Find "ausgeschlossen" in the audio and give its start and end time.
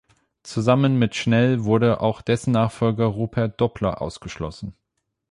4.01-4.75